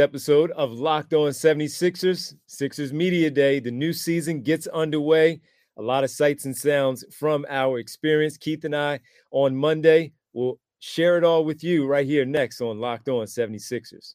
[0.00, 3.60] episode of Locked On 76ers, Sixers Media Day.
[3.60, 5.40] The new season gets underway.
[5.76, 8.36] A lot of sights and sounds from our experience.
[8.36, 9.00] Keith and I
[9.30, 14.14] on Monday will share it all with you right here next on Locked On 76ers.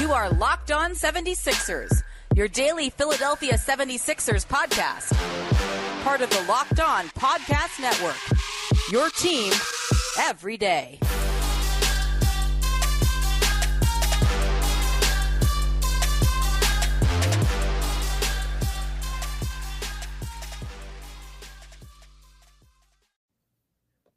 [0.00, 2.02] You are Locked On 76ers,
[2.34, 5.14] your daily Philadelphia 76ers podcast.
[6.02, 8.16] Part of the Locked On Podcast Network.
[8.90, 9.52] Your team
[10.18, 10.98] every day.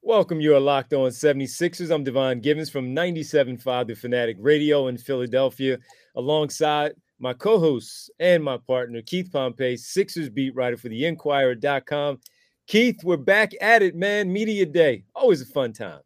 [0.05, 0.41] Welcome.
[0.41, 1.89] You are locked on 76ers.
[1.89, 5.79] I'm Devon Givens from 97.5 The Fanatic Radio in Philadelphia,
[6.17, 12.19] alongside my co hosts and my partner, Keith Pompey, Sixers beat writer for the Inquirer.com.
[12.67, 14.31] Keith, we're back at it, man.
[14.31, 15.05] Media Day.
[15.15, 16.01] Always a fun time.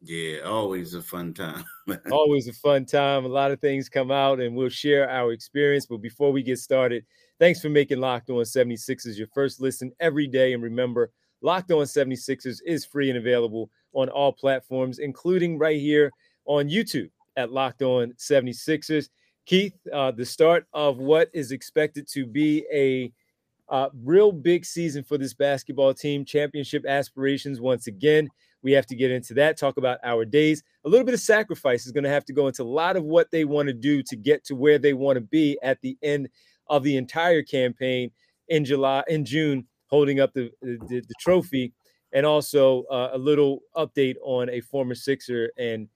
[0.00, 1.64] Yeah, always a fun time.
[2.10, 3.26] always a fun time.
[3.26, 5.84] A lot of things come out, and we'll share our experience.
[5.84, 7.04] But before we get started,
[7.38, 10.54] thanks for making Locked On 76ers your first listen every day.
[10.54, 11.10] And remember,
[11.44, 16.10] Locked On 76ers is free and available on all platforms, including right here
[16.46, 19.10] on YouTube at Locked On 76ers.
[19.44, 23.12] Keith, uh, the start of what is expected to be a
[23.68, 28.26] uh, real big season for this basketball team, championship aspirations once again.
[28.62, 30.62] We have to get into that, talk about our days.
[30.86, 33.04] A little bit of sacrifice is going to have to go into a lot of
[33.04, 35.98] what they want to do to get to where they want to be at the
[36.02, 36.30] end
[36.68, 38.10] of the entire campaign
[38.48, 41.72] in July, in June holding up the the, the trophy,
[42.12, 45.88] and also uh, a little update on a former Sixer and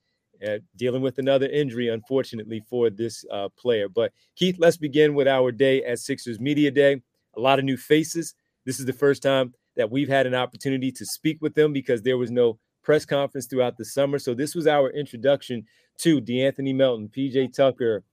[0.47, 3.89] uh, dealing with another injury, unfortunately for this uh, player.
[3.89, 7.03] But Keith, let's begin with our day at Sixers Media Day.
[7.37, 8.35] A lot of new faces.
[8.65, 12.03] This is the first time that we've had an opportunity to speak with them because
[12.03, 14.19] there was no press conference throughout the summer.
[14.19, 15.65] So this was our introduction
[15.99, 18.05] to De'Anthony Melton, PJ Tucker,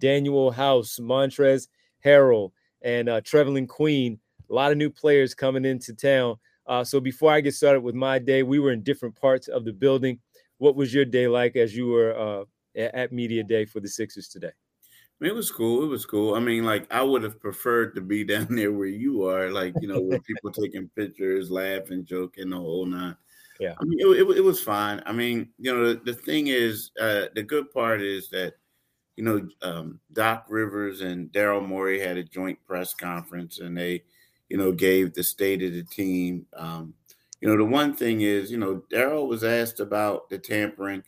[0.00, 1.68] Danuel House, Montrezl
[2.04, 4.18] Harrell, and uh, Trevelin Queen
[4.52, 6.36] a lot of new players coming into town.
[6.66, 9.64] Uh, so before I get started with my day, we were in different parts of
[9.64, 10.20] the building.
[10.58, 12.44] What was your day like as you were uh,
[12.78, 14.52] at media day for the Sixers today?
[15.20, 15.84] It was cool.
[15.84, 16.34] It was cool.
[16.34, 19.74] I mean, like I would have preferred to be down there where you are, like
[19.80, 23.16] you know, with people taking pictures, laughing, joking, the whole nine.
[23.58, 25.02] Yeah, I mean, it, it, it was fine.
[25.06, 28.54] I mean, you know, the, the thing is, uh, the good part is that,
[29.16, 34.02] you know, um, Doc Rivers and Daryl Morey had a joint press conference, and they
[34.52, 36.44] you know, gave the state of the team.
[36.52, 36.92] Um,
[37.40, 41.02] you know, the one thing is, you know, Daryl was asked about the tampering.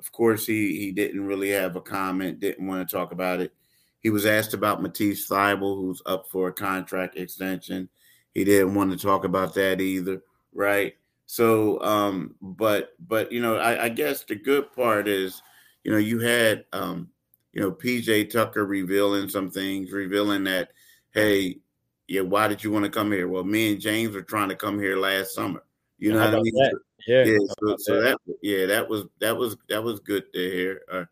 [0.00, 3.54] Of course, he he didn't really have a comment, didn't want to talk about it.
[4.00, 7.88] He was asked about Matisse Thybulle, who's up for a contract extension.
[8.34, 10.20] He didn't want to talk about that either,
[10.52, 10.96] right?
[11.26, 15.40] So, um, but but you know, I, I guess the good part is,
[15.84, 17.10] you know, you had um,
[17.52, 20.72] you know, PJ Tucker revealing some things, revealing that,
[21.14, 21.60] hey,
[22.08, 23.28] yeah, why did you want to come here?
[23.28, 25.62] Well, me and James were trying to come here last summer.
[25.98, 26.54] You know what I mean?
[26.54, 26.78] That?
[27.06, 27.24] Yeah.
[27.24, 28.18] yeah so, so that?
[28.26, 28.36] that?
[28.42, 30.80] yeah, that was that was that was good to hear.
[30.90, 31.04] Uh,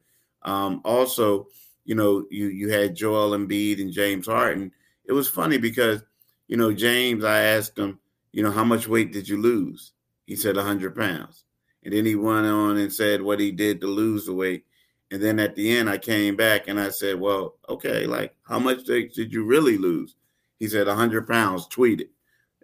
[0.49, 1.49] um, also,
[1.85, 4.73] you know, you you had Joel Embiid and James Harden.
[5.05, 6.03] It was funny because,
[6.49, 8.01] you know, James, I asked him,
[8.33, 9.93] you know, how much weight did you lose?
[10.27, 11.45] He said 100 pounds.
[11.85, 14.65] And then he went on and said what he did to lose the weight.
[15.13, 18.59] And then at the end, I came back and I said, well, okay, like how
[18.59, 20.17] much did you really lose?
[20.59, 22.09] He said 100 pounds, tweeted.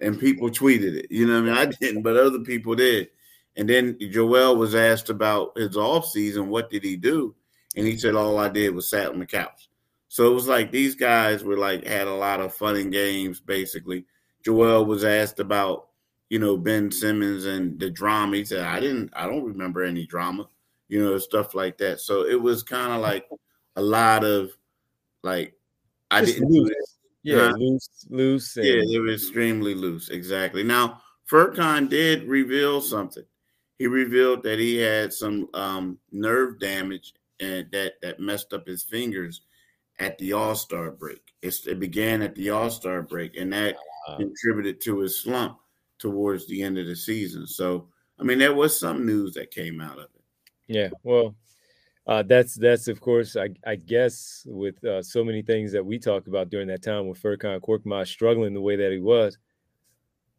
[0.00, 1.06] And people tweeted it.
[1.10, 1.68] You know what I mean?
[1.68, 3.08] I didn't, but other people did.
[3.56, 6.48] And then Joel was asked about his off season.
[6.48, 7.34] What did he do?
[7.76, 9.68] And he said, all I did was sat on the couch.
[10.08, 13.40] So it was like these guys were like had a lot of fun and games,
[13.40, 14.04] basically.
[14.44, 15.88] Joel was asked about,
[16.28, 18.36] you know, Ben Simmons and the drama.
[18.36, 20.48] He said, I didn't, I don't remember any drama,
[20.88, 22.00] you know, stuff like that.
[22.00, 23.26] So it was kind of like
[23.76, 24.50] a lot of
[25.22, 25.54] like,
[26.10, 26.98] I didn't do this.
[27.22, 28.56] Yeah, uh, loose, loose.
[28.56, 30.08] And- yeah, they were extremely loose.
[30.08, 30.62] Exactly.
[30.62, 31.00] Now,
[31.30, 33.24] Furkan did reveal something.
[33.78, 38.82] He revealed that he had some um, nerve damage and that that messed up his
[38.82, 39.42] fingers
[39.98, 41.20] at the All Star break.
[41.42, 43.76] It's, it began at the All Star break, and that
[44.08, 44.16] wow.
[44.16, 45.58] contributed to his slump
[45.98, 47.46] towards the end of the season.
[47.46, 50.22] So, I mean, there was some news that came out of it.
[50.68, 50.88] Yeah.
[51.02, 51.34] Well,
[52.06, 55.98] uh, that's that's of course I, I guess with uh, so many things that we
[55.98, 59.38] talked about during that time with Furkan Korkmaz struggling the way that he was.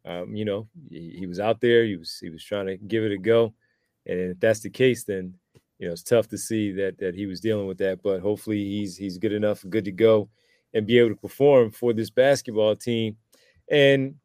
[0.06, 1.84] Um, you know, he, he, was out there.
[1.84, 3.54] He was he was trying to give it a go,
[4.04, 5.34] and if that's the case, then
[5.78, 8.02] you know it's tough to see that that he was dealing with that.
[8.02, 10.28] But hopefully he's he's good enough, good to go,
[10.74, 13.16] and be able to perform for this basketball team.
[13.70, 14.16] And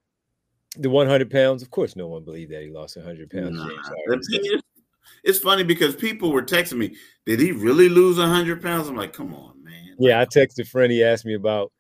[0.76, 3.56] the 100 pounds, of course, no one believed that he lost 100 pounds.
[3.56, 3.70] Nah,
[5.24, 8.88] it's funny because people were texting me, did he really lose 100 pounds?
[8.88, 9.96] I'm like, come on, man.
[10.00, 10.92] Yeah, I texted a friend.
[10.92, 11.72] He asked me about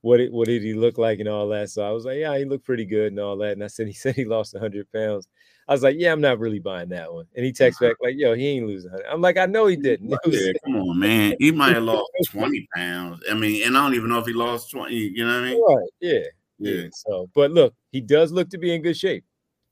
[0.00, 1.70] what it, what did he look like and all that.
[1.70, 3.52] So I was like, yeah, he looked pretty good and all that.
[3.52, 5.28] And I said, he said he lost 100 pounds.
[5.66, 7.26] I was like, yeah, I'm not really buying that one.
[7.36, 8.90] And he texts back like, yo, he ain't losing.
[9.10, 10.08] I'm like, I know he didn't.
[10.26, 11.34] yeah, come on, man.
[11.38, 13.22] He might have lost 20 pounds.
[13.30, 14.94] I mean, and I don't even know if he lost 20.
[14.94, 15.62] You know what I mean?
[15.62, 15.88] Right.
[16.00, 16.20] Yeah.
[16.58, 16.72] Yeah.
[16.82, 16.88] yeah.
[16.92, 19.24] So, but look, he does look to be in good shape.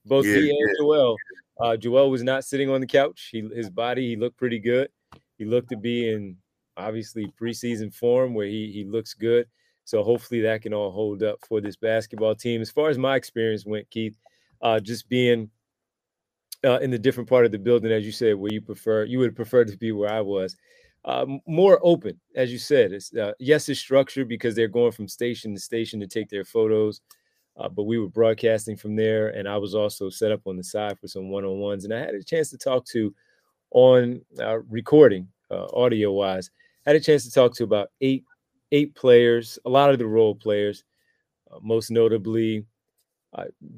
[0.05, 0.75] Both yeah, he and yeah.
[0.81, 1.17] Joel.
[1.59, 3.29] Uh, Joel was not sitting on the couch.
[3.33, 4.89] He his body, he looked pretty good.
[5.39, 6.37] He looked to be in
[6.77, 9.47] obviously preseason form where he he looks good.
[9.85, 12.61] So hopefully that can all hold up for this basketball team.
[12.61, 14.17] As far as my experience went, Keith,
[14.61, 15.49] uh, just being
[16.65, 19.21] uh, in the different part of the building, as you said, where you prefer, you
[19.21, 20.57] would prefer to be where I was.
[21.05, 22.93] Uh, more open, as you said.
[22.93, 26.45] It's uh, yes, it's structured because they're going from station to station to take their
[26.45, 27.01] photos,
[27.59, 30.65] uh, but we were broadcasting from there, and I was also set up on the
[30.65, 33.15] side for some one-on-ones, and I had a chance to talk to
[33.73, 36.51] on uh, recording, uh, audio-wise.
[36.87, 38.25] Had a chance to talk to about eight
[38.73, 40.85] eight players, a lot of the role players,
[41.63, 42.67] most notably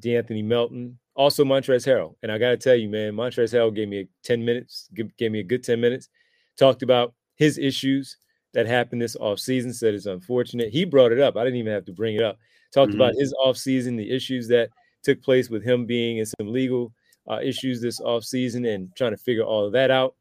[0.01, 2.15] De'Anthony Melton, also Montrezl Harrell.
[2.23, 4.89] And I got to tell you, man, Montrezl Harrell gave me a, 10 minutes,
[5.19, 6.09] gave me a good 10 minutes,
[6.57, 8.17] talked about his issues
[8.55, 10.71] that happened this offseason, said it's unfortunate.
[10.71, 11.37] He brought it up.
[11.37, 12.39] I didn't even have to bring it up.
[12.73, 13.01] Talked mm-hmm.
[13.01, 14.71] about his offseason, the issues that
[15.03, 16.93] took place with him being in some legal
[17.31, 20.15] uh, issues this offseason and trying to figure all of that out,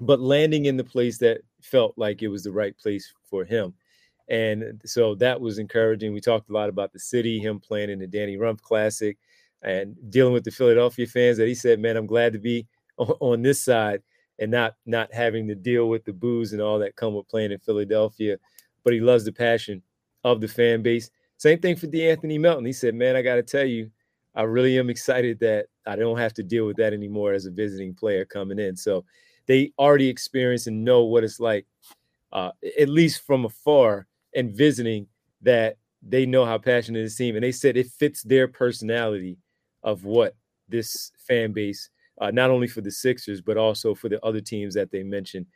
[0.00, 3.74] but landing in the place that felt like it was the right place for him.
[4.28, 6.12] And so that was encouraging.
[6.12, 9.16] We talked a lot about the city, him playing in the Danny Rumph Classic,
[9.62, 12.66] and dealing with the Philadelphia fans that he said, man, I'm glad to be
[12.98, 14.02] on, on this side
[14.38, 17.52] and not not having to deal with the booze and all that come with playing
[17.52, 18.36] in Philadelphia.
[18.84, 19.82] But he loves the passion
[20.24, 21.10] of the fan base.
[21.38, 22.64] Same thing for De'Anthony Melton.
[22.64, 23.90] He said, man, I got to tell you,
[24.34, 27.50] I really am excited that I don't have to deal with that anymore as a
[27.50, 28.76] visiting player coming in.
[28.76, 29.04] So
[29.46, 31.66] they already experience and know what it's like,
[32.32, 35.06] uh, at least from afar and visiting,
[35.42, 37.36] that they know how passionate this team.
[37.36, 39.38] And they said it fits their personality
[39.82, 40.34] of what
[40.68, 41.88] this fan base,
[42.20, 45.46] uh, not only for the Sixers, but also for the other teams that they mentioned,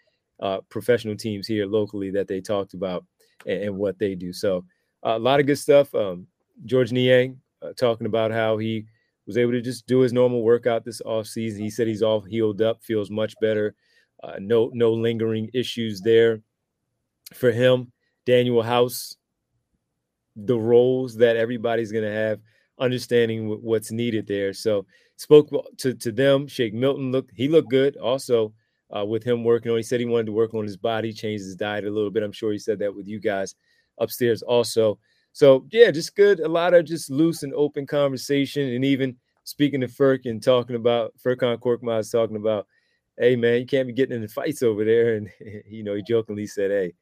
[0.40, 3.04] uh, professional teams here locally that they talked about
[3.46, 4.32] and, and what they do.
[4.32, 4.64] So
[5.02, 5.94] a lot of good stuff.
[5.94, 6.26] Um,
[6.64, 8.86] Georges Niang uh, talking about how he
[9.26, 11.62] was able to just do his normal workout this off season.
[11.62, 13.74] He said he's all healed up, feels much better.
[14.22, 16.42] Uh, no, no lingering issues there
[17.32, 17.92] for him.
[18.26, 19.16] Danuel House,
[20.36, 22.40] the roles that everybody's going to have
[22.78, 24.52] understanding what's needed there.
[24.52, 24.86] So
[25.16, 25.48] spoke
[25.78, 26.46] to, to them.
[26.46, 28.52] Shake Milton looked he looked good also
[28.94, 29.76] uh, with him working on.
[29.76, 32.22] He said he wanted to work on his body, change his diet a little bit.
[32.22, 33.54] I'm sure he said that with you guys
[33.98, 34.98] upstairs also.
[35.32, 36.40] So yeah, just good.
[36.40, 40.76] A lot of just loose and open conversation, and even speaking to Furk and talking
[40.76, 42.66] about Furkan Korkmaz talking about,
[43.18, 45.14] hey man, you can't be getting into fights over there.
[45.16, 45.30] And
[45.66, 46.92] you know, he jokingly said, hey,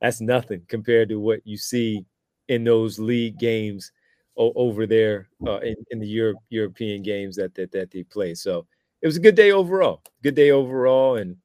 [0.00, 2.04] that's nothing compared to what you see
[2.48, 3.92] in those league games
[4.36, 8.34] o- over there uh, in, in the Europe, European games that, that that they play.
[8.34, 8.66] So
[9.00, 10.02] it was a good day overall.
[10.22, 11.36] Good day overall, and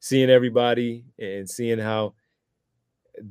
[0.00, 2.14] seeing everybody and seeing how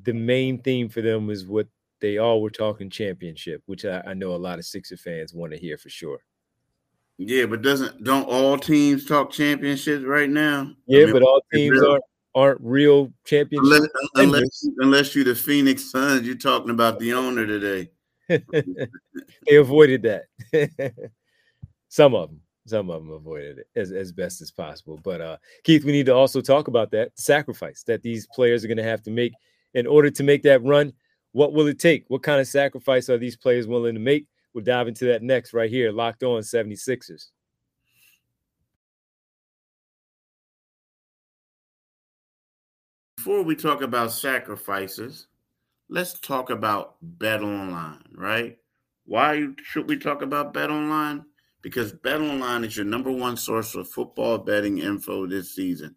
[0.03, 1.67] the main theme for them was what
[2.01, 5.53] they all were talking championship, which I, I know a lot of Sixer fans want
[5.53, 6.19] to hear for sure.
[7.17, 10.71] Yeah, but doesn't don't all teams talk championships right now?
[10.87, 12.03] Yeah, I mean, but all teams aren't
[12.35, 13.89] aren't real championships.
[14.15, 17.91] Unless, unless, unless you're the Phoenix Suns, you're talking about the owner today.
[18.27, 20.25] they avoided that.
[21.89, 24.99] some of them, some of them avoided it as, as best as possible.
[25.03, 28.67] But uh, Keith, we need to also talk about that sacrifice that these players are
[28.67, 29.33] going to have to make
[29.73, 30.93] in order to make that run.
[31.31, 32.05] What will it take?
[32.09, 34.27] What kind of sacrifice are these players willing to make?
[34.53, 37.29] We'll dive into that next right here, locked on 76ers.
[43.17, 45.27] Before we talk about sacrifices,
[45.89, 48.57] let's talk about Bet Online, right?
[49.05, 51.23] Why should we talk about Bet Online?
[51.61, 55.95] Because Bet Online is your number one source for football betting info this season.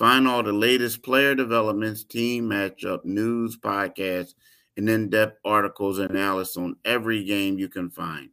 [0.00, 4.32] Find all the latest player developments, team matchup, news, podcasts,
[4.78, 8.30] and in depth articles and analysis on every game you can find.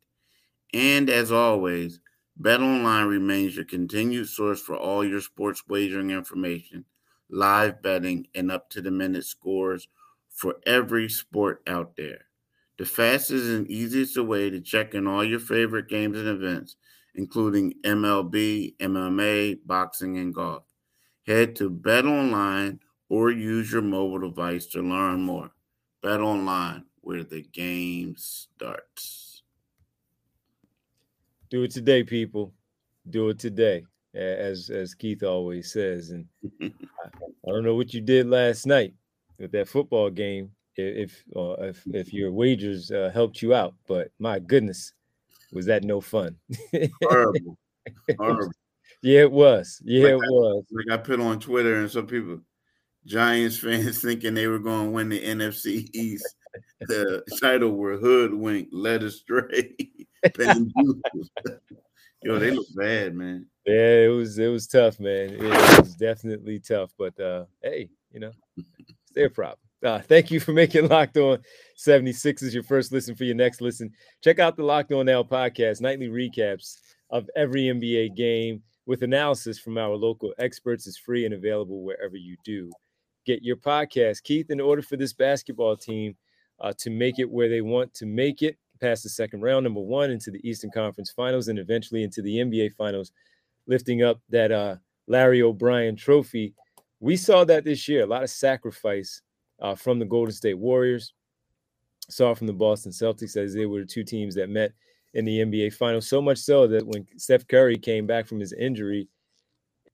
[0.73, 1.99] And as always,
[2.37, 6.85] Bet Online remains your continued source for all your sports wagering information,
[7.29, 9.89] live betting, and up to the minute scores
[10.29, 12.27] for every sport out there.
[12.77, 16.77] The fastest and easiest way to check in all your favorite games and events,
[17.13, 20.63] including MLB, MMA, boxing, and golf.
[21.27, 22.79] Head to Bet Online
[23.09, 25.51] or use your mobile device to learn more.
[26.01, 29.43] Bet Online, where the game starts.
[31.49, 32.53] Do it today, people.
[33.09, 33.83] Do it today.
[34.13, 36.11] as as Keith always says.
[36.11, 36.25] And
[36.61, 36.71] I,
[37.45, 38.93] I don't know what you did last night
[39.37, 44.11] with that football game, if uh, if if your wagers uh, helped you out, but
[44.19, 44.93] my goodness,
[45.51, 46.35] was that no fun?
[47.03, 47.57] Horrible.
[48.17, 48.51] Horrible.
[49.01, 49.81] Yeah, it was.
[49.83, 50.65] Yeah, like it was.
[50.71, 52.39] Like I put on Twitter, and some people,
[53.05, 56.35] Giants fans, thinking they were going to win the NFC East.
[56.81, 59.75] The title were hoodwinked, led astray.
[62.23, 63.45] Yo, they look bad, man.
[63.65, 65.35] Yeah, it was it was tough, man.
[65.35, 69.59] It was definitely tough, but uh, hey, you know, it's their problem.
[69.83, 71.37] Uh, thank you for making Locked On
[71.75, 73.91] 76 is your first listen for your next listen.
[74.23, 76.77] Check out the Locked On Now podcast, nightly recaps
[77.11, 80.87] of every NBA game with analysis from our local experts.
[80.87, 82.71] is free and available wherever you do
[83.27, 84.23] get your podcast.
[84.23, 86.15] Keith, in order for this basketball team
[86.61, 89.81] uh, to make it where they want to make it, past the second round, number
[89.81, 93.11] one, into the Eastern Conference Finals, and eventually into the NBA Finals,
[93.67, 94.77] lifting up that uh,
[95.07, 96.53] Larry O'Brien trophy.
[96.99, 99.21] We saw that this year, a lot of sacrifice
[99.61, 101.13] uh, from the Golden State Warriors,
[102.09, 104.71] saw from the Boston Celtics as they were the two teams that met
[105.17, 106.07] in the NBA Finals.
[106.07, 109.09] So much so that when Steph Curry came back from his injury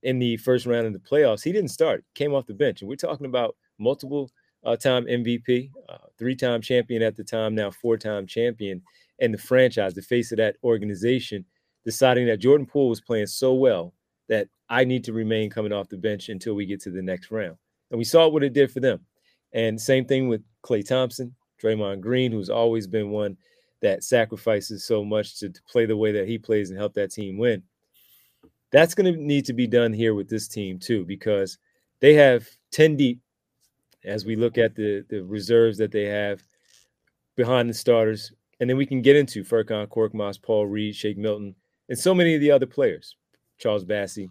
[0.03, 2.81] in the first round of the playoffs, he didn't start, came off the bench.
[2.81, 4.29] And we're talking about multiple
[4.65, 8.81] uh, time MVP, uh, three time champion at the time, now four time champion,
[9.21, 11.45] and the franchise, the face of that organization,
[11.85, 13.93] deciding that Jordan Poole was playing so well
[14.27, 17.31] that I need to remain coming off the bench until we get to the next
[17.31, 17.55] round.
[17.91, 18.99] And we saw what it did for them.
[19.53, 23.37] And same thing with Klay Thompson, Draymond Green, who's always been one
[23.83, 27.11] that sacrifices so much to, to play the way that he plays and help that
[27.11, 27.61] team win.
[28.71, 31.59] That's going to need to be done here with this team too, because
[31.99, 33.19] they have 10 deep
[34.05, 36.41] as we look at the, the reserves that they have
[37.35, 38.31] behind the starters.
[38.59, 41.53] And then we can get into Furkan Korkmaz, Paul Reed, Shake Milton,
[41.89, 43.17] and so many of the other players,
[43.57, 44.29] Charles Bassey.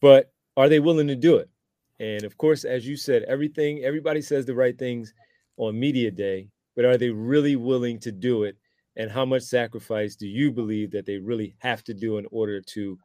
[0.00, 1.50] But are they willing to do it?
[1.98, 5.12] And of course, as you said, everything, everybody says the right things
[5.56, 6.48] on media day,
[6.78, 8.56] but are they really willing to do it?
[8.94, 12.60] And how much sacrifice do you believe that they really have to do in order
[12.60, 12.96] to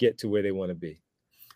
[0.00, 1.00] get to where they want to be?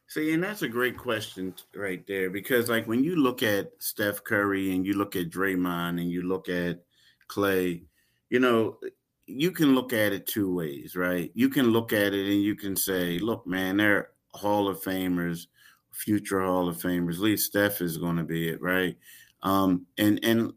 [0.07, 4.23] See, and that's a great question right there because, like, when you look at Steph
[4.23, 6.85] Curry and you look at Draymond and you look at
[7.28, 7.83] Klay,
[8.31, 8.78] you know,
[9.26, 11.33] you can look at it two ways, right?
[11.35, 15.49] You can look at it and you can say, look, man, they're Hall of Famers,
[15.90, 17.14] future Hall of Famers.
[17.14, 18.97] At least Steph is going to be it, right?
[19.44, 20.52] Um, and and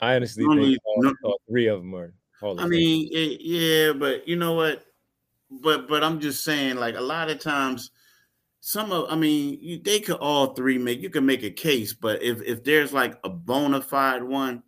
[0.00, 2.12] I honestly think all, no, all three of them are
[2.58, 4.84] I mean, it, yeah, but you know what?
[5.50, 7.90] But but I'm just saying, like a lot of times
[8.60, 11.00] some of, I mean, you, they could all three make.
[11.00, 14.62] You can make a case, but if if there's like a bona fide one,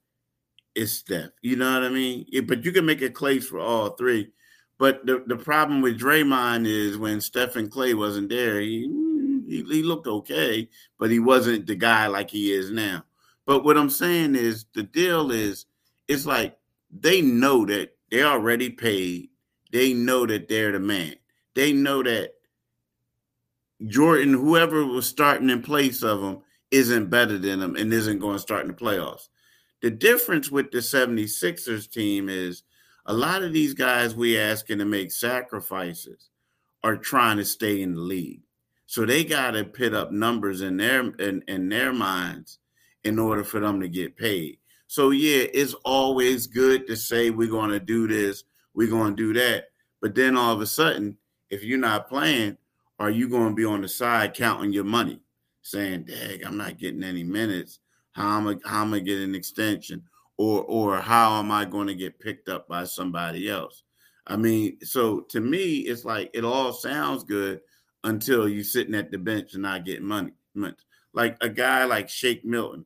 [0.74, 1.30] it's Steph.
[1.42, 2.24] You know what I mean?
[2.28, 4.30] Yeah, but you can make a case for all three.
[4.78, 8.88] But the, the problem with Draymond is when Stephen Klay wasn't there, he,
[9.48, 10.68] he, he looked okay,
[11.00, 13.04] but he wasn't the guy like he is now.
[13.48, 15.64] But what I'm saying is the deal is
[16.06, 16.58] it's like
[16.90, 19.30] they know that they already paid.
[19.72, 21.14] They know that they're the man.
[21.54, 22.34] They know that
[23.86, 28.34] Jordan, whoever was starting in place of him, isn't better than him and isn't going
[28.34, 29.30] to start in the playoffs.
[29.80, 32.64] The difference with the 76ers team is
[33.06, 36.28] a lot of these guys we asking to make sacrifices
[36.84, 38.42] are trying to stay in the league.
[38.84, 42.58] So they got to put up numbers in their in, in their minds
[43.08, 44.58] in order for them to get paid.
[44.86, 49.32] So yeah, it's always good to say we're going to do this, we're going to
[49.34, 49.66] do that.
[50.00, 51.18] But then all of a sudden,
[51.50, 52.56] if you're not playing,
[52.98, 55.20] are you going to be on the side counting your money,
[55.62, 57.80] saying, "Dag, I'm not getting any minutes.
[58.12, 58.56] How am I?
[58.64, 60.02] How am I getting an extension?
[60.36, 63.82] Or or how am I going to get picked up by somebody else?"
[64.26, 67.60] I mean, so to me, it's like it all sounds good
[68.04, 70.32] until you're sitting at the bench and not getting money.
[71.14, 72.84] Like a guy like Shake Milton,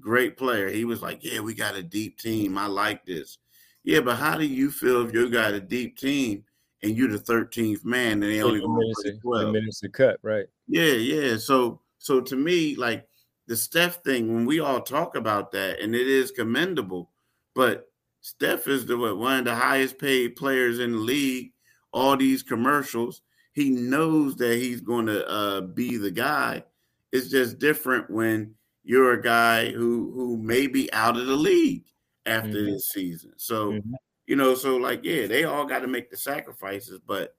[0.00, 0.68] great player.
[0.68, 2.58] He was like, "Yeah, we got a deep team.
[2.58, 3.38] I like this."
[3.84, 6.44] Yeah, but how do you feel if you got a deep team
[6.82, 10.46] and you're the 13th man, and they only minutes, to, minutes to cut, right?
[10.66, 11.36] Yeah, yeah.
[11.38, 13.08] So, so to me, like
[13.46, 17.10] the Steph thing, when we all talk about that, and it is commendable,
[17.54, 17.90] but
[18.20, 21.52] Steph is the one of the highest paid players in the league.
[21.92, 26.62] All these commercials, he knows that he's going to uh, be the guy.
[27.10, 28.54] It's just different when
[28.88, 31.84] you're a guy who who may be out of the league
[32.26, 32.72] after mm-hmm.
[32.72, 33.32] this season.
[33.36, 33.94] So mm-hmm
[34.28, 37.34] you know, so like, yeah, they all got to make the sacrifices, but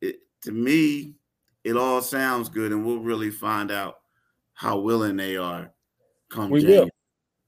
[0.00, 1.14] it, to me,
[1.62, 4.00] it all sounds good, and we'll really find out
[4.52, 5.70] how willing they are.
[6.30, 6.90] Come we will,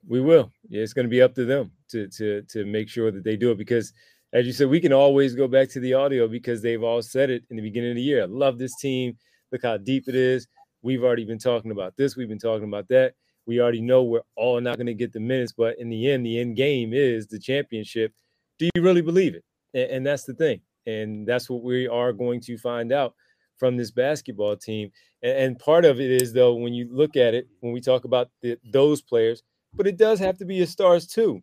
[0.06, 0.52] we will.
[0.68, 3.36] Yeah, it's going to be up to them to to to make sure that they
[3.36, 3.92] do it because
[4.32, 7.28] as you said, we can always go back to the audio because they've all said
[7.28, 8.22] it in the beginning of the year.
[8.22, 9.18] I love this team.
[9.50, 10.46] Look how deep it is.
[10.82, 12.16] We've already been talking about this.
[12.16, 13.14] We've been talking about that.
[13.46, 16.26] We already know we're all not going to get the minutes, but in the end,
[16.26, 18.12] the end game is the championship.
[18.58, 19.44] Do you really believe it?
[19.74, 20.60] And, and that's the thing.
[20.86, 23.14] And that's what we are going to find out
[23.56, 24.90] from this basketball team.
[25.22, 28.04] And, and part of it is, though, when you look at it, when we talk
[28.04, 29.42] about the, those players,
[29.74, 31.42] but it does have to be your stars too.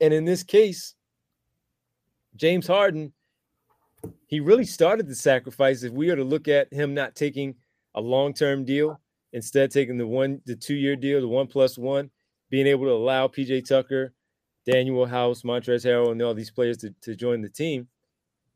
[0.00, 0.94] And in this case,
[2.34, 3.12] James Harden,
[4.26, 5.82] he really started the sacrifice.
[5.82, 7.54] If we are to look at him not taking
[7.94, 9.00] a long term deal,
[9.36, 12.10] instead taking the one, the two year deal, the one plus one,
[12.48, 14.14] being able to allow PJ Tucker,
[14.66, 17.86] Danuel House, Montrezl Harrell, and all these players to, to join the team,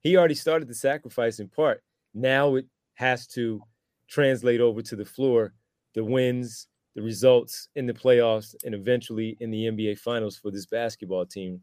[0.01, 1.83] he already started the sacrifice in part.
[2.15, 3.61] Now it has to
[4.09, 5.53] translate over to the floor,
[5.95, 10.65] the wins, the results in the playoffs, and eventually in the NBA Finals for this
[10.65, 11.61] basketball team,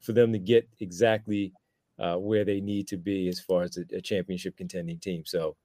[0.00, 1.52] for them to get exactly
[2.00, 5.22] uh, where they need to be as far as a, a championship contending team.
[5.24, 5.56] So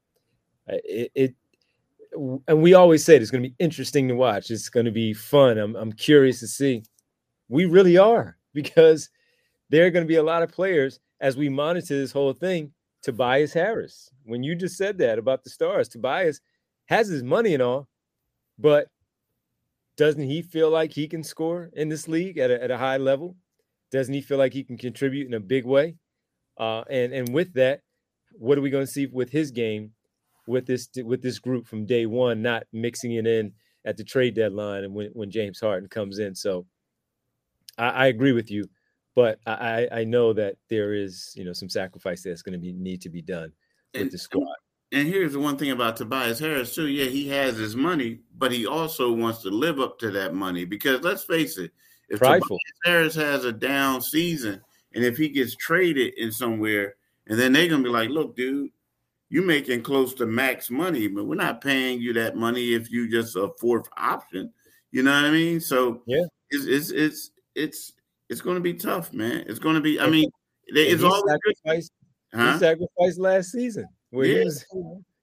[0.72, 1.36] uh, it, it,
[2.13, 4.51] and we always say it's going to be interesting to watch.
[4.51, 5.58] It's going to be fun.
[5.58, 6.84] I'm, I'm curious to see.
[7.50, 9.10] We really are because
[9.70, 12.74] there are going to be a lot of players as we monitor this whole thing.
[13.01, 16.39] Tobias Harris, when you just said that about the stars, Tobias
[16.86, 17.88] has his money and all,
[18.60, 18.89] but
[19.98, 22.98] doesn't he feel like he can score in this league at a, at a high
[22.98, 23.36] level?
[23.91, 25.96] Doesn't he feel like he can contribute in a big way?
[26.58, 27.82] Uh, and and with that,
[28.34, 29.91] what are we going to see with his game,
[30.48, 33.54] with this with this group from day one, not mixing it in
[33.86, 36.36] at the trade deadline and when, when James Harden comes in?
[36.36, 36.66] So
[37.78, 38.66] I, I agree with you,
[39.16, 42.74] but I, I know that there is you know some sacrifice that's going to be
[42.74, 43.52] need to be done
[43.94, 44.56] with and, the squad.
[44.92, 46.88] And here's the one thing about Tobias Harris too.
[46.88, 50.66] Yeah, he has his money, but he also wants to live up to that money
[50.66, 51.72] because let's face it,
[52.10, 52.58] if Prideful.
[52.58, 54.62] Tobias Harris has a down season
[54.94, 56.96] and if he gets traded in somewhere,
[57.28, 58.72] and then they're gonna be like, "Look, dude,
[59.32, 63.10] you making close to max money, but we're not paying you that money if you
[63.10, 64.52] just a fourth option."
[64.92, 65.62] You know what I mean?
[65.62, 67.94] So yeah, it's it's it's it's,
[68.29, 69.46] it's going to be tough, man.
[69.48, 70.01] It's going to be.
[70.01, 70.29] I mean,
[70.68, 71.94] it's all sacrificed,
[72.34, 72.53] huh?
[72.53, 74.40] He sacrificed last season where yeah.
[74.40, 74.66] he was.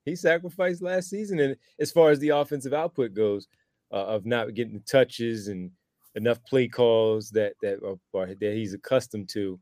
[0.06, 3.46] He sacrificed last season, and as far as the offensive output goes,
[3.92, 5.70] uh, of not getting the touches and
[6.14, 9.61] enough play calls that that are, that he's accustomed to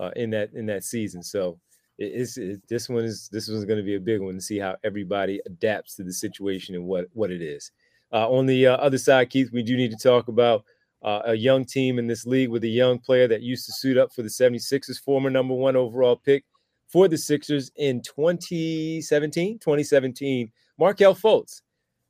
[0.00, 1.22] uh, in that in that season.
[1.22, 1.60] So
[1.98, 4.40] it, it's it, this one is this one's going to be a big one to
[4.40, 7.70] see how everybody adapts to the situation and what what it is.
[8.12, 10.64] Uh, on the uh, other side, Keith, we do need to talk about
[11.02, 13.98] uh, a young team in this league with a young player that used to suit
[13.98, 16.44] up for the 76ers, former number one overall pick
[16.86, 19.58] for the Sixers in 2017.
[19.58, 21.60] 2017, Markelle Fultz,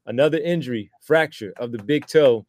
[0.07, 2.45] another injury, fracture of the big toe.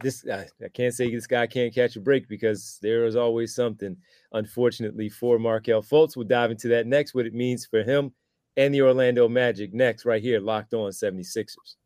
[0.00, 3.54] This I, I can't say this guy can't catch a break because there is always
[3.54, 3.96] something.
[4.32, 7.14] Unfortunately for Markelle Fultz, we'll dive into that next.
[7.14, 8.12] What it means for him
[8.56, 11.76] and the Orlando Magic next, right here, locked on 76ers.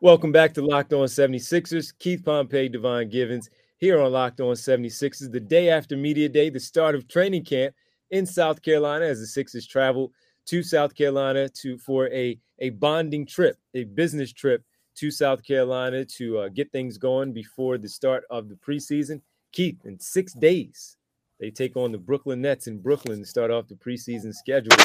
[0.00, 1.92] Welcome back to Locked On 76ers.
[2.00, 5.30] Keith Pompey, Devon Givens here on Locked On 76ers.
[5.30, 7.74] The day after Media Day, the start of training camp
[8.10, 10.12] in South Carolina as the Sixers travel
[10.46, 14.64] to South Carolina to for a, a bonding trip, a business trip
[14.96, 19.20] to South Carolina to uh, get things going before the start of the preseason.
[19.52, 20.96] Keith, in six days,
[21.40, 24.76] they take on the Brooklyn Nets in Brooklyn to start off the preseason schedule.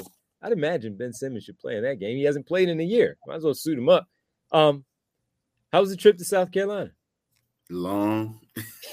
[0.41, 2.17] I'd imagine Ben Simmons should play in that game.
[2.17, 3.17] He hasn't played in a year.
[3.25, 4.07] Might as well suit him up.
[4.51, 4.85] Um,
[5.71, 6.91] how was the trip to South Carolina?
[7.69, 8.39] Long.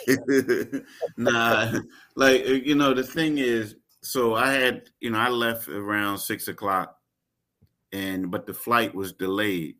[1.16, 1.78] nah,
[2.16, 6.48] like you know, the thing is, so I had, you know, I left around six
[6.48, 6.98] o'clock,
[7.92, 9.76] and but the flight was delayed,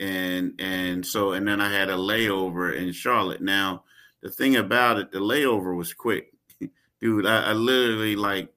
[0.00, 3.42] and and so and then I had a layover in Charlotte.
[3.42, 3.84] Now,
[4.22, 6.32] the thing about it, the layover was quick,
[7.00, 7.26] dude.
[7.26, 8.52] I, I literally like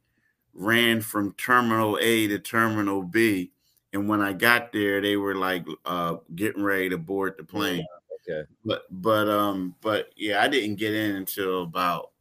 [0.53, 3.51] ran from Terminal A to Terminal B
[3.93, 7.85] and when I got there, they were like uh, getting ready to board the plane.
[8.29, 8.47] Okay.
[8.63, 12.11] But but um but yeah, I didn't get in until about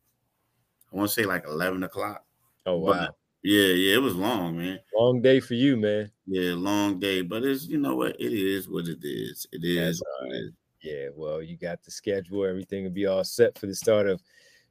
[0.92, 2.24] I want to say like eleven o'clock.
[2.70, 2.92] Oh wow.
[2.92, 4.78] But, yeah, yeah, it was long, man.
[4.94, 6.10] Long day for you, man.
[6.26, 9.46] Yeah, long day, but it's you know what it is what it is.
[9.50, 10.02] It is.
[10.22, 10.32] Right.
[10.32, 10.52] It is.
[10.82, 14.22] Yeah, well, you got the schedule, everything will be all set for the start of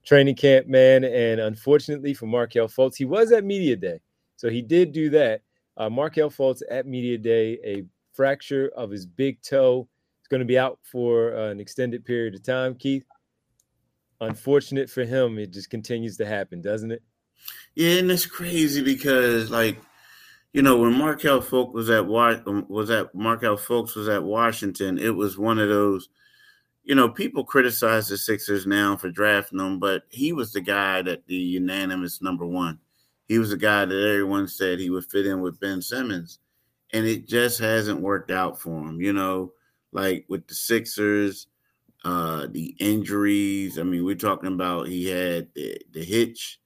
[0.03, 1.03] training camp, man.
[1.03, 3.99] And unfortunately for Markelle Fultz, he was at media day,
[4.37, 5.41] so he did do that.
[5.77, 7.83] Uh, Markelle Fultz at media day, a
[8.13, 9.87] fracture of his big toe.
[10.19, 12.75] He's going to be out for uh, an extended period of time.
[12.75, 13.05] Keith,
[14.21, 17.03] unfortunate for him, it just continues to happen, doesn't it?
[17.75, 19.81] Yeah, and it's crazy because like
[20.53, 25.15] you know when Markelle Fultz was at was at Markelle Fultz was at Washington, it
[25.15, 26.09] was one of those
[26.89, 31.03] you know, people criticize the Sixers now for drafting him, but he was the guy
[31.03, 32.79] that the unanimous number one.
[33.27, 36.39] He was the guy that everyone said he would fit in with Ben Simmons,
[36.91, 38.99] and it just hasn't worked out for him.
[38.99, 39.53] You know,
[39.91, 41.45] like with the Sixers,
[42.03, 43.77] uh, the injuries.
[43.77, 46.59] I mean, we're talking about he had the, the hitch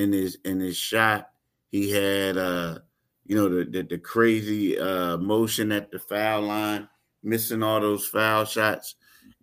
[0.00, 1.30] in his in his shot.
[1.70, 2.78] He had uh,
[3.26, 6.88] you know, the the, the crazy uh motion at the foul line,
[7.22, 8.96] missing all those foul shots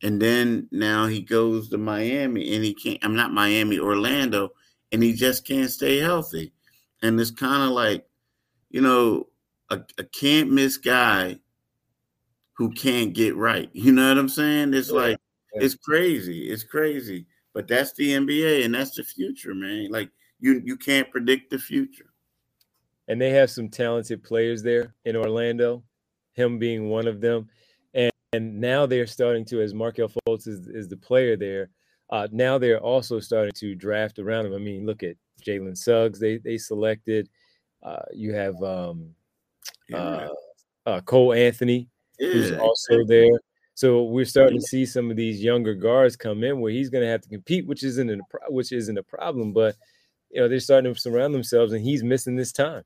[0.03, 4.49] and then now he goes to Miami and he can't, I'm not Miami, Orlando,
[4.91, 6.53] and he just can't stay healthy.
[7.01, 8.05] And it's kind of like,
[8.69, 9.27] you know,
[9.69, 11.39] a, a, can't miss guy
[12.57, 13.69] who can't get right.
[13.73, 14.73] You know what I'm saying?
[14.73, 14.95] It's yeah.
[14.95, 15.17] like,
[15.53, 16.49] it's crazy.
[16.49, 17.25] It's crazy.
[17.53, 19.89] But that's the NBA and that's the future, man.
[19.89, 22.11] Like you you can't predict the future.
[23.07, 25.83] And they have some talented players there in Orlando,
[26.33, 27.49] him being one of them
[27.93, 31.69] and and now they're starting to, as Markelle Fultz is, is the player there.
[32.09, 34.53] Uh, now they're also starting to draft around him.
[34.53, 36.19] I mean, look at Jalen Suggs.
[36.19, 37.29] They they selected.
[37.83, 39.09] Uh, you have um,
[39.93, 40.27] uh,
[40.85, 43.31] uh, Cole Anthony, who's also there.
[43.75, 47.03] So we're starting to see some of these younger guards come in where he's going
[47.03, 48.17] to have to compete, which isn't a,
[48.49, 49.53] which isn't a problem.
[49.53, 49.75] But
[50.31, 52.83] you know they're starting to surround themselves, and he's missing this time,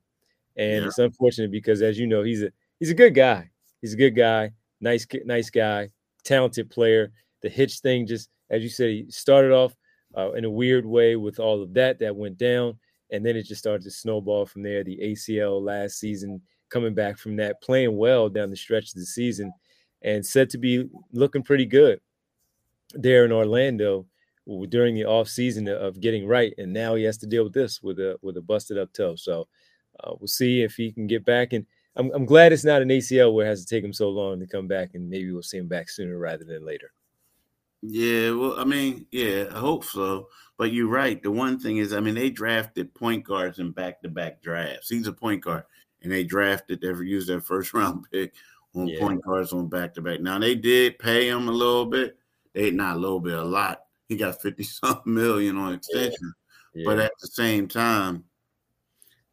[0.56, 0.88] and yeah.
[0.88, 3.50] it's unfortunate because, as you know, he's a he's a good guy.
[3.82, 4.52] He's a good guy
[4.82, 5.90] nice, nice guy,
[6.26, 7.12] talented player.
[7.42, 9.76] The hitch thing, just as you said, he started off
[10.18, 12.78] uh, in a weird way with all of that that went down,
[13.12, 14.84] and then it just started to snowball from there.
[14.84, 19.06] The ACL last season, coming back from that, playing well down the stretch of the
[19.06, 19.54] season,
[20.02, 22.02] and said to be looking pretty good
[22.94, 24.06] there in Orlando
[24.70, 27.82] during the off season of getting right, and now he has to deal with this
[27.82, 29.16] with a with a busted up toe.
[29.16, 29.48] So
[30.04, 32.90] uh, we'll see if he can get back and I'm, I'm glad it's not an
[32.90, 35.44] ACL where it has to take him so long to come back, and maybe we'll
[35.44, 36.94] see him back sooner rather than later.
[37.82, 40.28] Yeah, well, I mean, yeah, I hope so.
[40.58, 41.22] But you're right.
[41.22, 44.90] The one thing is, I mean, they drafted point guards in back-to-back drafts.
[44.90, 45.64] He's a point guard,
[46.04, 48.34] and they drafted, they used their first round pick
[48.76, 49.00] on yeah.
[49.00, 50.22] point guards on back-to-back.
[50.22, 52.18] Now they did pay him a little bit.
[52.54, 53.82] They not a little bit, a lot.
[54.12, 56.34] He got fifty something million on extension.
[56.74, 56.82] Yeah.
[56.82, 56.86] Yeah.
[56.86, 58.26] But at the same time,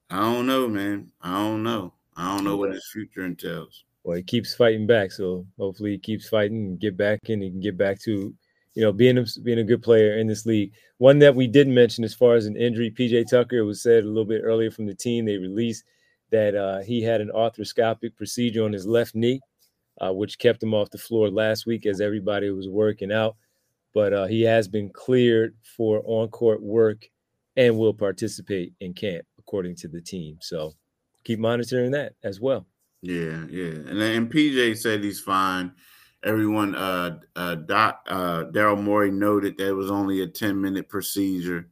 [0.09, 1.11] I don't know, man.
[1.21, 1.95] I don't know.
[2.17, 3.83] I don't know what his future entails.
[4.05, 7.51] Well, he keeps fighting back, so hopefully he keeps fighting and get back and he
[7.51, 8.33] can get back to,
[8.75, 10.73] you know, being a, being a good player in this league.
[10.99, 14.05] One that we didn't mention as far as an injury, PJ Tucker, it was said
[14.05, 15.25] a little bit earlier from the team.
[15.25, 15.83] They released
[16.31, 19.41] that uh, he had an arthroscopic procedure on his left knee,
[20.01, 23.35] uh, which kept him off the floor last week as everybody was working out.
[23.99, 27.11] But uh, he has been cleared for on court work
[27.57, 30.39] and will participate in camp, according to the team.
[30.41, 30.75] So
[31.25, 32.65] keep monitoring that as well.
[33.03, 33.73] Yeah, yeah.
[33.91, 35.73] And and PJ said he's fine.
[36.23, 40.89] Everyone, uh, uh, Doc, uh, Daryl Morey noted that it was only a 10 minute
[40.89, 41.69] procedure.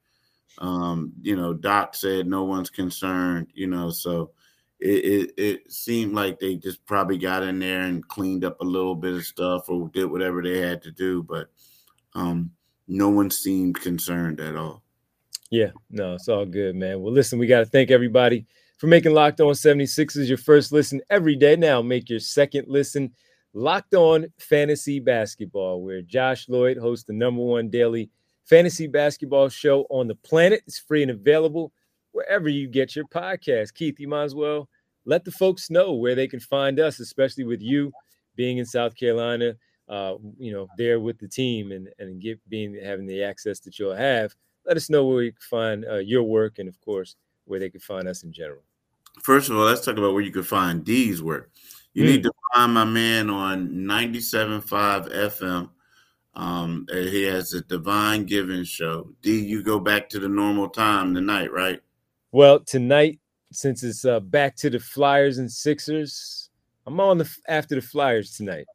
[0.58, 4.32] Um, you know, Doc said no one's concerned, you know, so
[4.80, 8.64] it, it, it seemed like they just probably got in there and cleaned up a
[8.64, 11.50] little bit of stuff or did whatever they had to do, but
[12.16, 12.50] um,
[12.88, 14.83] no one seemed concerned at all.
[15.50, 17.00] Yeah, no, it's all good, man.
[17.00, 18.46] Well, listen, we got to thank everybody
[18.79, 21.57] for making Locked On 76ers your first listen every day.
[21.57, 23.12] Now make your second listen
[23.52, 28.11] Locked On Fantasy Basketball, where Josh Lloyd hosts the number one daily
[28.44, 30.62] fantasy basketball show on the planet.
[30.66, 31.72] It's free and available
[32.12, 33.74] wherever you get your podcast.
[33.74, 34.68] Keith, you might as well
[35.05, 37.92] let the folks know where they can find us, especially with you
[38.37, 39.55] being in South Carolina,
[39.88, 43.79] uh, you know, there with the team and and get being having the access that
[43.79, 44.35] you'll have.
[44.66, 47.70] Let us know where we can find uh, your work and, of course, where they
[47.70, 48.62] can find us in general.
[49.22, 51.51] First of all, let's talk about where you can find D's work.
[51.94, 52.07] You mm.
[52.07, 55.70] need to find my man on 97.5 FM.
[56.35, 59.11] Um, he has a Devon Givens show.
[59.22, 61.81] D, you go back to the normal time tonight, right?
[62.33, 63.20] Well, tonight,
[63.53, 66.51] since it's uh, back to the Flyers and Sixers,
[66.87, 68.66] I'm on the after the Flyers tonight.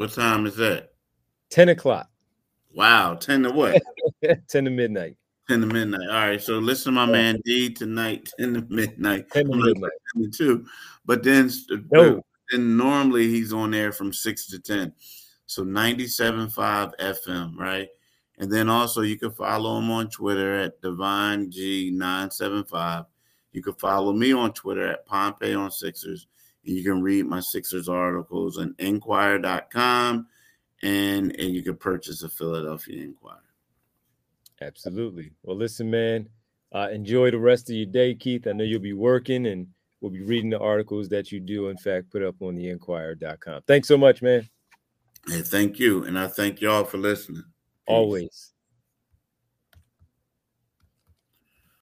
[0.00, 0.92] What time is that?
[1.50, 2.08] 10 o'clock.
[2.74, 3.82] Wow, 10 to what?
[4.48, 5.18] 10 to midnight.
[5.46, 6.08] 10 to midnight.
[6.08, 6.40] All right.
[6.40, 9.28] So listen to my man D tonight, 10 to midnight.
[9.28, 10.32] 10 to midnight.
[10.32, 10.64] Too.
[11.04, 12.22] But then, uh, no.
[12.50, 14.90] then normally he's on there from 6 to 10.
[15.44, 17.88] So 97.5 FM, right?
[18.38, 23.04] And then also you can follow him on Twitter at Divine G975.
[23.52, 26.26] You can follow me on Twitter at Pompey on Sixers.
[26.62, 30.26] You can read my Sixers articles on Inquirer.com
[30.82, 33.38] and, and you can purchase a Philadelphia Inquirer.
[34.60, 35.32] Absolutely.
[35.42, 36.28] Well, listen, man,
[36.72, 38.46] uh, enjoy the rest of your day, Keith.
[38.46, 39.66] I know you'll be working and
[40.00, 43.62] we'll be reading the articles that you do, in fact, put up on the inquirer.com.
[43.66, 44.48] Thanks so much, man.
[45.28, 46.04] Hey, thank you.
[46.04, 47.42] And I thank y'all for listening.
[47.42, 47.94] Peace.
[47.94, 48.52] Always.